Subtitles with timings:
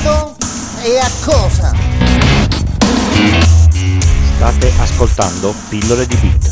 [0.00, 0.34] modo
[0.82, 1.74] e a cosa?
[4.36, 6.50] State ascoltando Pillole di Beat.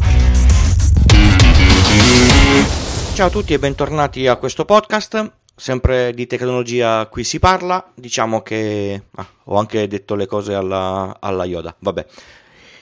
[3.14, 5.32] Ciao a tutti e bentornati a questo podcast.
[5.56, 7.90] Sempre di tecnologia qui si parla.
[7.94, 11.74] Diciamo che ah, ho anche detto le cose alla, alla Yoda.
[11.78, 12.06] Vabbè.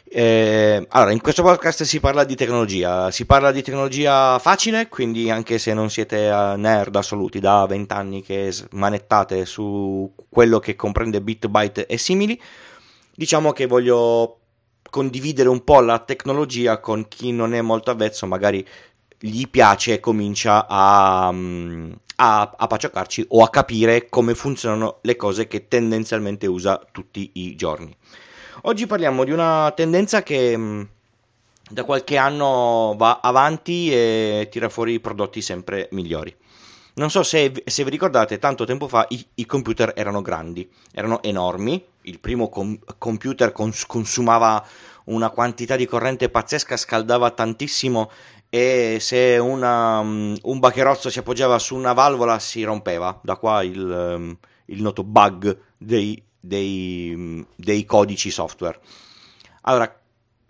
[0.09, 5.30] Eh, allora, in questo podcast si parla di tecnologia, si parla di tecnologia facile, quindi
[5.30, 11.21] anche se non siete nerd assoluti da 20 anni che manettate su quello che comprende
[11.21, 12.40] bit, byte e simili,
[13.14, 14.39] diciamo che voglio
[14.89, 18.64] condividere un po' la tecnologia con chi non è molto avvezzo, magari
[19.18, 25.49] gli piace e comincia a, a, a pacioccarci o a capire come funzionano le cose
[25.49, 27.94] che tendenzialmente usa tutti i giorni.
[28.62, 30.82] Oggi parliamo di una tendenza che mm,
[31.70, 36.34] da qualche anno va avanti e tira fuori prodotti sempre migliori.
[36.94, 41.22] Non so se, se vi ricordate, tanto tempo fa i, i, computer erano grandi, erano
[41.22, 41.84] enormi.
[42.02, 44.64] Il primo com- computer cons- consumava
[45.04, 48.10] una quantità di corrente pazzesca, scaldava tantissimo
[48.48, 53.20] e se una, um, un bacherozzo si appoggiava su una valvola si rompeva.
[53.22, 58.78] Da qua il, um, il noto bug dei, dei, dei codici software.
[59.62, 60.00] Allora,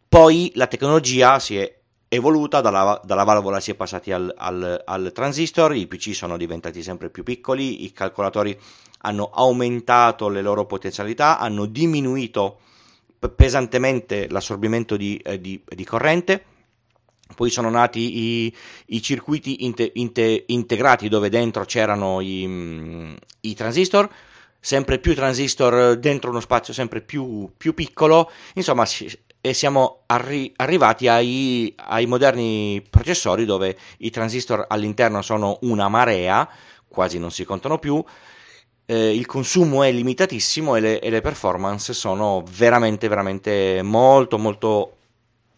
[0.09, 1.75] poi la tecnologia si è
[2.09, 6.83] evoluta, dalla, dalla, valvola si è passati al, al, al, transistor, i PC sono diventati
[6.83, 8.59] sempre più piccoli, i calcolatori
[9.01, 12.61] hanno aumentato le loro potenzialità, hanno diminuito
[13.35, 16.45] pesantemente l'assorbimento di, eh, di, di corrente,
[17.35, 24.09] poi sono nati i, i circuiti inte, inte, integrati dove dentro c'erano i, i transistor,
[24.67, 28.85] sempre più transistor dentro uno spazio sempre più, più piccolo, insomma
[29.41, 36.49] e siamo arri- arrivati ai, ai, moderni processori dove i transistor all'interno sono una marea,
[36.89, 38.05] quasi non si contano più,
[38.87, 44.97] eh, il consumo è limitatissimo e le, e le, performance sono veramente, veramente molto, molto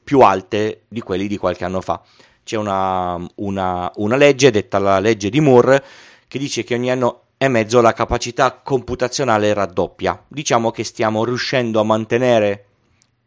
[0.04, 2.02] più alte di quelli di qualche anno fa.
[2.44, 5.82] C'è una, una, una legge, detta la legge di Moore,
[6.28, 10.24] che dice che ogni anno e mezzo la capacità computazionale raddoppia.
[10.26, 12.64] Diciamo che stiamo riuscendo a mantenere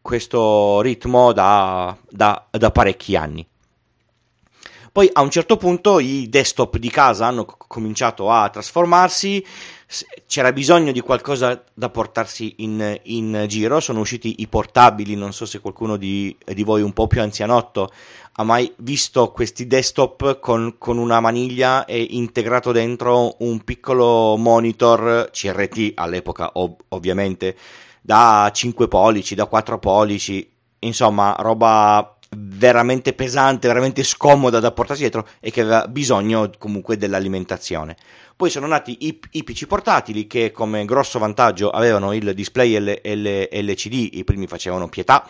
[0.02, 3.46] questo ritmo da, da, da parecchi anni.
[4.92, 9.42] Poi a un certo punto i desktop di casa hanno cominciato a trasformarsi,
[10.26, 15.46] c'era bisogno di qualcosa da portarsi in, in giro, sono usciti i portabili, non so
[15.46, 17.90] se qualcuno di, di voi un po' più anzianotto
[18.34, 25.30] ha mai visto questi desktop con, con, una maniglia e integrato dentro un piccolo monitor
[25.30, 27.56] CRT all'epoca ov- ovviamente
[28.02, 32.16] da 5 pollici, da 4 pollici, insomma roba
[32.62, 37.96] veramente pesante, veramente scomoda da portarsi dietro e che aveva bisogno comunque dell'alimentazione.
[38.36, 43.00] Poi sono nati i, i PC portatili che come grosso vantaggio avevano il display L,
[43.02, 45.26] L, LCD, i primi facevano pietà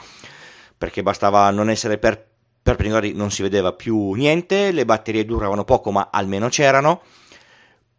[0.77, 2.23] perché bastava non essere per
[2.63, 7.01] perpendicolari non si vedeva più niente, le batterie duravano poco ma almeno c'erano.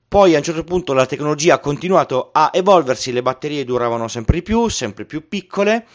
[0.08, 4.36] Poi a un certo punto la tecnologia ha continuato a evolversi, le batterie duravano sempre
[4.36, 5.88] di più, sempre più piccole.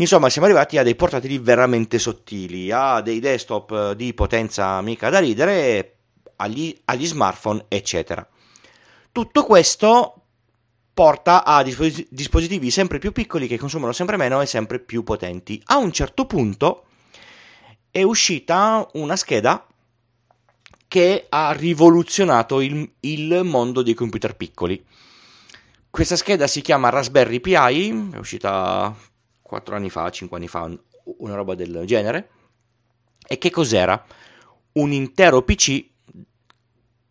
[0.00, 5.18] Insomma, siamo arrivati a dei portatili veramente sottili, a dei desktop di potenza mica da
[5.18, 5.96] ridere,
[6.36, 8.26] agli, agli smartphone, eccetera.
[9.12, 10.14] Tutto questo
[10.94, 15.60] porta a dispositivi sempre più piccoli che consumano sempre meno e sempre più potenti.
[15.66, 16.86] A un certo punto
[17.90, 19.66] è uscita una scheda
[20.88, 24.82] che ha rivoluzionato il, il, mondo dei computer piccoli.
[25.90, 28.96] Questa scheda si chiama Raspberry Pi, è uscita
[29.50, 30.70] 4 anni fa, 5 anni fa,
[31.18, 32.30] una roba del genere.
[33.26, 34.02] E che cos'era?
[34.72, 35.84] Un intero PC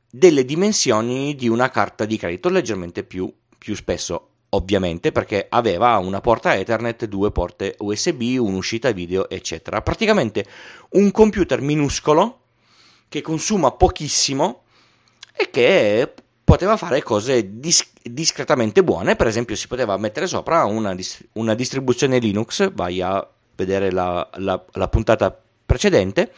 [0.10, 6.22] delle dimensioni di una carta di credito, leggermente più, più spesso ovviamente perché aveva una
[6.22, 9.82] porta Ethernet, due porte USB, un'uscita video, eccetera.
[9.82, 10.46] Praticamente
[10.92, 12.46] un computer minuscolo
[13.10, 14.64] che consuma pochissimo
[15.36, 16.14] e che
[16.50, 21.54] poteva fare cose dis- discretamente buone, per esempio si poteva mettere sopra una, dis- una
[21.54, 23.26] distribuzione Linux, vai a
[23.56, 26.34] vedere la, la, la puntata precedente,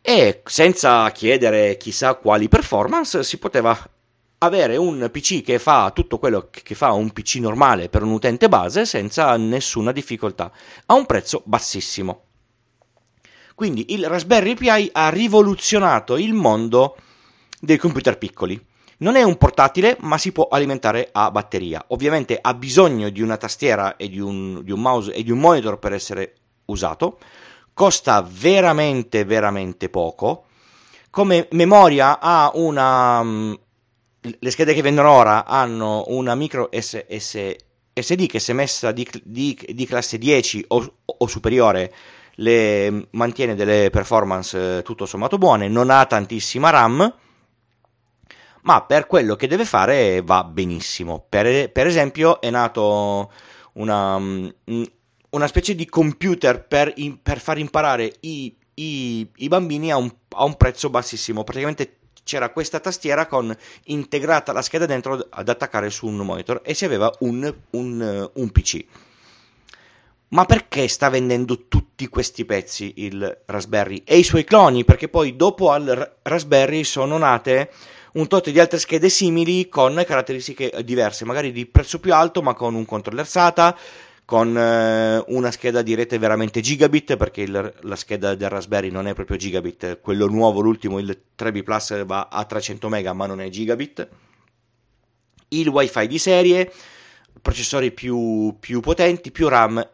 [0.00, 3.76] e senza chiedere chissà quali performance si poteva
[4.38, 8.48] avere un PC che fa tutto quello che fa un PC normale per un utente
[8.48, 10.52] base senza nessuna difficoltà,
[10.86, 12.22] a un prezzo bassissimo.
[13.56, 16.96] Quindi il Raspberry Pi ha rivoluzionato il mondo
[17.58, 18.74] dei computer piccoli.
[18.98, 21.84] Non è un portatile, ma si può alimentare a batteria.
[21.88, 25.38] Ovviamente ha bisogno di una tastiera e di un, di un mouse e di un
[25.38, 26.34] monitor per essere
[26.66, 27.18] usato.
[27.74, 30.44] Costa veramente, veramente poco.
[31.10, 37.56] Come memoria ha una, le schede che vendono ora hanno una micro SS,
[37.92, 41.92] SD che se messa di, di, di classe 10 o, o, superiore
[42.36, 47.14] le mantiene delle performance tutto sommato buone, non ha tantissima RAM,
[48.66, 51.24] ma per quello che deve fare va benissimo.
[51.28, 53.30] Per, per esempio è nato
[53.74, 56.92] una, una, specie di computer per,
[57.22, 62.50] per far imparare i, i, i bambini a un, a un prezzo bassissimo, praticamente c'era
[62.50, 67.12] questa tastiera con integrata la scheda dentro ad attaccare su un monitor e si aveva
[67.20, 68.84] un, un, un PC.
[70.28, 74.84] Ma perché sta vendendo tutti questi pezzi il Raspberry e i suoi cloni?
[74.84, 77.70] Perché poi dopo al Raspberry sono nate
[78.16, 82.54] un tot di altre schede simili con caratteristiche diverse, magari di prezzo più alto ma
[82.54, 83.76] con un controller SATA,
[84.24, 89.06] con eh, una scheda di rete veramente gigabit perché il, la scheda del Raspberry non
[89.06, 93.40] è proprio gigabit, quello nuovo, l'ultimo, il 3B Plus va a 300 MB ma non
[93.40, 94.08] è gigabit,
[95.48, 96.72] il wifi di serie,
[97.40, 99.86] processori più, più potenti, più RAM,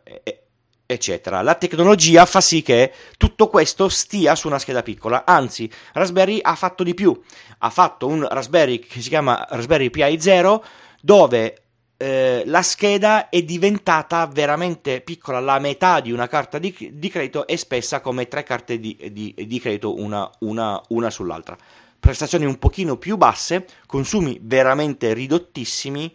[0.92, 1.42] eccetera.
[1.42, 6.54] La tecnologia fa sì che tutto questo stia su una scheda piccola, anzi Raspberry ha
[6.54, 7.18] fatto di più,
[7.58, 10.64] ha fatto un Raspberry che si chiama Raspberry Pi 0
[11.00, 11.62] dove
[12.02, 17.46] eh, la scheda è diventata veramente piccola, la metà di una carta di, di credito
[17.46, 21.56] è spessa come tre carte di, di, di credito una, una, una sull'altra.
[22.00, 26.12] Prestazioni un pochino più basse, consumi veramente ridottissimi,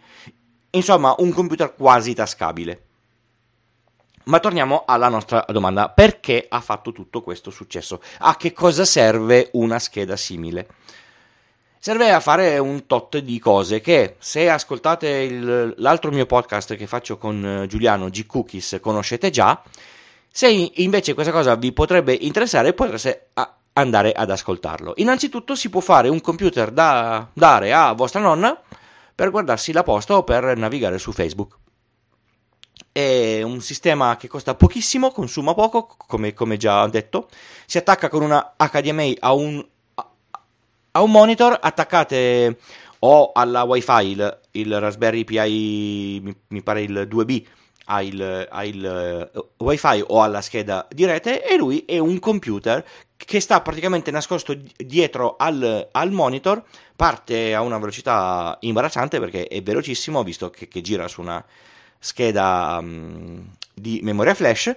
[0.72, 2.87] insomma un computer quasi tascabile.
[4.28, 8.02] Ma torniamo alla nostra domanda, perché ha fatto tutto questo successo?
[8.20, 10.68] A che cosa serve una scheda simile?
[11.80, 16.88] serve a fare un tot di cose che se ascoltate il, l'altro mio podcast che
[16.88, 19.62] faccio con eh, Giuliano G Cookies conoscete già
[20.30, 23.30] se invece questa cosa vi potrebbe interessare potreste
[23.74, 28.60] andare ad ascoltarlo innanzitutto si può fare un computer da dare a vostra nonna
[29.16, 31.58] per guardarsi la posta o per navigare su Facebook
[32.92, 37.30] è un sistema che costa pochissimo, consuma poco, come, come già detto.
[37.66, 39.66] Si attacca con una HDMI a un
[40.98, 42.58] a un monitor attaccate
[43.00, 47.46] o alla wifi il, il Raspberry Pi mi, mi, pare il 2B
[47.86, 52.18] ha il, ha il uh, wifi o alla scheda di rete e lui è un
[52.18, 52.84] computer
[53.16, 56.64] che sta praticamente nascosto dietro al, al monitor
[56.96, 61.44] parte a una velocità imbarazzante perché è velocissimo visto che, che gira su una
[62.00, 64.76] scheda um, di memoria flash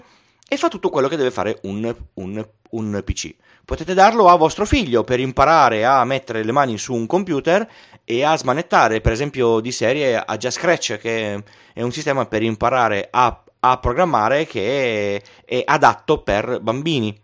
[0.49, 3.35] e fa tutto quello che deve fare un, un, un PC
[3.71, 7.65] potete darlo a vostro figlio per imparare a mettere le mani su un computer
[8.05, 12.43] e a smanettare, per esempio di serie a Just Scratch, che è un sistema per
[12.43, 17.17] imparare a, a programmare che è, è, adatto per bambini.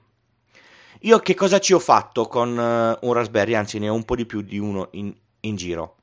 [1.01, 4.15] Io che cosa ci ho fatto con uh, un Raspberry, anzi ne ho un po'
[4.15, 5.97] di più di uno in, in giro.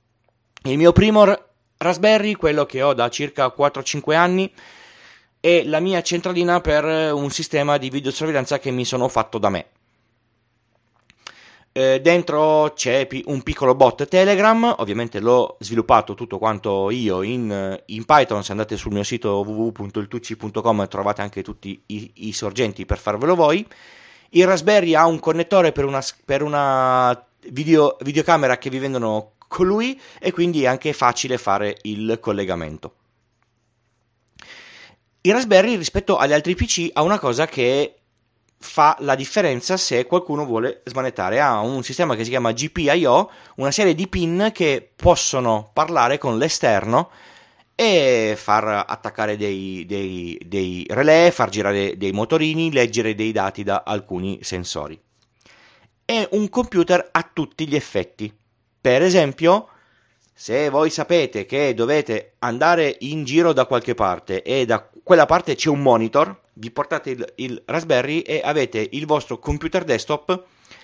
[0.64, 1.53] Il mio primo
[1.84, 4.52] Raspberry, quello che ho da circa 4-5 anni,
[5.40, 9.66] è la mia centralina per un sistema di videosorveglianza che mi sono fatto da me.
[11.76, 18.06] Eh, dentro c'è un piccolo bot Telegram, ovviamente l'ho sviluppato tutto quanto io in, in
[18.06, 23.34] Python, se andate sul mio sito www.iltucci.com trovate anche tutti i, i, sorgenti per farvelo
[23.34, 23.68] voi.
[24.30, 30.00] Il Raspberry ha un connettore per una, per una video, videocamera che vi vendono lui
[30.20, 32.96] e quindi è anche facile fare il collegamento.
[35.22, 38.00] Il Raspberry rispetto agli altri PC ha una cosa che
[38.64, 41.40] fa la differenza se qualcuno vuole smanettare.
[41.40, 46.38] Ha un sistema che si chiama GPIO, una serie di pin che possono parlare con
[46.38, 47.10] l'esterno
[47.76, 53.84] e far attaccare dei, dei, dei relè, far girare dei motorini, leggere dei dati da
[53.86, 55.00] alcuni sensori.
[56.06, 58.34] È un computer a tutti gli effetti.
[58.84, 59.70] Per esempio,
[60.34, 65.56] se voi sapete che dovete andare in giro da qualche parte e da quella parte
[65.56, 70.44] c'è un monitor, vi portate il, il Raspberry e avete il vostro computer desktop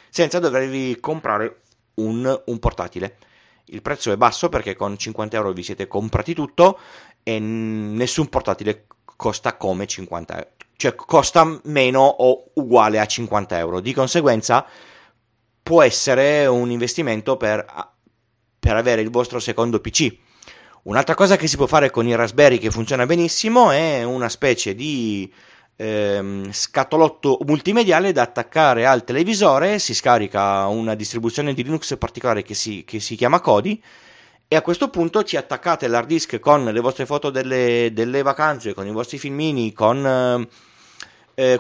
[0.10, 1.64] senza dovervi comprare
[1.96, 3.18] un, un, portatile.
[3.66, 6.80] Il prezzo è basso perché con 50 euro vi siete comprati tutto
[7.22, 8.86] e nessun portatile
[9.18, 13.82] costa come 50 euro, cioè costa meno o uguale a 50 euro.
[13.82, 14.66] Di conseguenza
[15.62, 17.66] può essere un investimento per,
[18.60, 20.16] per avere il vostro secondo PC.
[20.84, 24.74] Un'altra cosa che si può fare con il Raspberry che funziona benissimo è una specie
[24.74, 25.32] di
[25.76, 32.54] ehm, scatolotto multimediale da attaccare al televisore, si scarica una distribuzione di Linux particolare che
[32.54, 33.82] si, che si chiama Kodi
[34.48, 38.74] e a questo punto ci attaccate l'hard disk con le vostre foto delle, delle vacanze,
[38.74, 40.48] con i vostri filmini, con eh,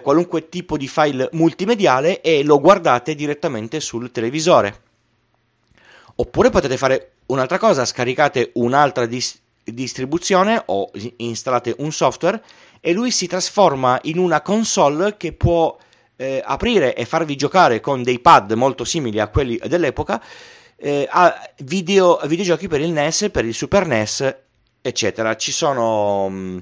[0.02, 4.82] qualunque tipo di file multimediale e lo guardate direttamente sul televisore.
[6.16, 12.44] Oppure potete fare un'altra cosa, scaricate un'altra dis- distribuzione o installate un software
[12.82, 15.78] e lui si trasforma in una console che può
[16.16, 20.22] eh, aprire e farvi giocare con dei pad molto simili a quelli dell'epoca
[20.80, 24.36] eh, a video, videogiochi per il NES, per il Super NES,
[24.82, 25.36] eccetera.
[25.36, 26.58] Ci sono mh, mm,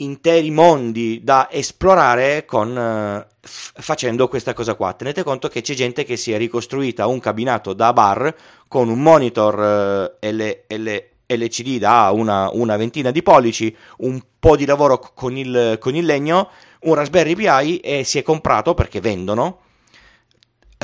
[0.00, 4.92] interi mondi da esplorare con, uh, f- facendo questa cosa qua.
[4.92, 8.34] Tenete conto che c'è gente che si è ricostruita un cabinato da bar
[8.68, 14.56] con un monitor uh, L- L- LCD da una, una, ventina di pollici, un po'
[14.56, 19.00] di lavoro con il, con il legno, un Raspberry Pi e si è comprato perché
[19.00, 19.60] vendono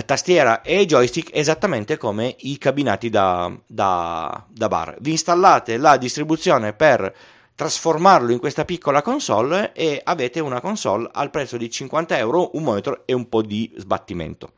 [0.05, 4.97] tastiera e joystick esattamente come i cabinati da, da, da bar.
[5.01, 7.15] Vi installate la distribuzione per
[7.57, 12.63] trasformarlo in questa piccola console e avete una console al prezzo di 50 euro, un
[12.63, 14.53] monitor e un po' di sbattimento.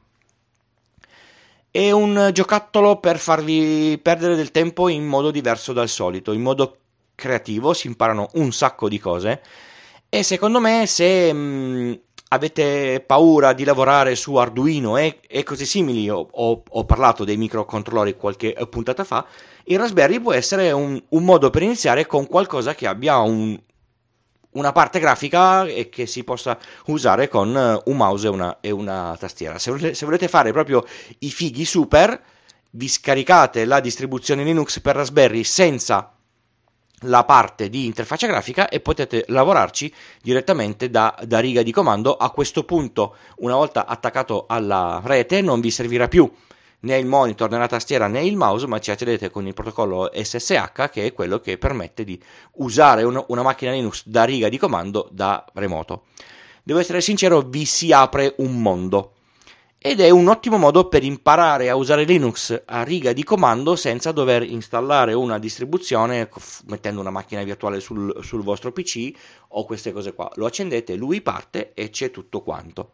[1.70, 6.76] È un giocattolo per farvi perdere del tempo in modo diverso dal solito, in modo
[7.14, 9.42] creativo, si imparano un sacco di cose
[10.08, 11.92] e secondo me se mm,
[12.28, 14.96] avete paura di lavorare su Arduino?
[14.96, 19.26] E, e cose simili, ho, ho, ho, parlato dei microcontrollori qualche puntata fa,
[19.64, 23.58] il Raspberry può essere un, un modo per iniziare con qualcosa che abbia un,
[24.52, 29.16] una parte grafica e che si possa usare con un mouse e una, e una
[29.18, 29.58] tastiera.
[29.58, 30.84] Se volete, se volete fare proprio
[31.20, 32.20] i fighi super,
[32.72, 36.12] vi scaricate la distribuzione Linux per Raspberry senza
[37.02, 42.16] la parte di interfaccia grafica e potete lavorarci direttamente da, da, riga di comando.
[42.16, 46.30] A questo punto, una volta attaccato alla rete, non vi servirà più
[46.80, 50.10] né il monitor né la tastiera né il mouse, ma ci accedete con il protocollo
[50.14, 52.20] SSH che è quello che permette di
[52.54, 56.04] usare un, una macchina Linux da riga di comando da remoto.
[56.62, 59.12] Devo essere sincero, vi si apre un mondo
[59.80, 64.10] ed è un ottimo modo per imparare a usare Linux a riga di comando senza
[64.10, 66.28] dover installare una distribuzione
[66.66, 69.12] mettendo una macchina virtuale sul, sul vostro PC
[69.48, 70.28] o queste cose qua.
[70.34, 72.92] Lo accendete, lui parte e c'è tutto quanto.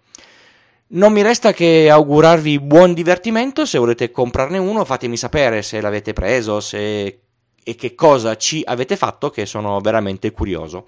[0.87, 6.13] Non mi resta che augurarvi buon divertimento, se volete comprarne uno fatemi sapere se l'avete
[6.13, 7.21] preso se...
[7.65, 10.87] e che cosa ci avete fatto che sono veramente curioso.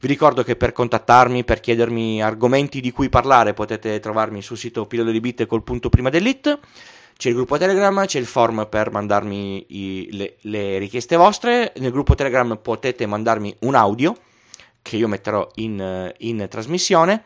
[0.00, 4.86] Vi ricordo che per contattarmi, per chiedermi argomenti di cui parlare potete trovarmi sul sito
[4.86, 6.58] pillole di bit col punto prima dell'it.
[7.16, 11.72] C'è il gruppo Telegram, c'è il form per mandarmi i, le, le richieste vostre.
[11.78, 14.14] Nel gruppo Telegram potete mandarmi un audio
[14.82, 17.24] che io metterò in, in trasmissione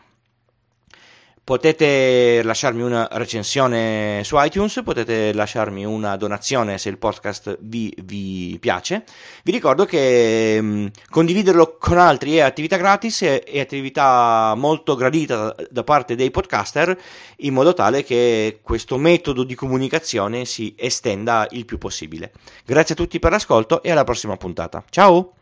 [1.45, 8.57] Potete lasciarmi una recensione su iTunes, potete lasciarmi una donazione se il podcast vi, vi
[8.61, 9.03] piace.
[9.43, 15.53] Vi ricordo che mh, mm, condividerlo con altri è attività gratis e attività molto gradita
[15.69, 16.97] da parte dei podcaster
[17.39, 22.31] in modo tale che questo metodo di comunicazione si estenda il più possibile.
[22.65, 24.85] Grazie a tutti per l'ascolto e alla prossima puntata.
[24.91, 25.42] Ciao!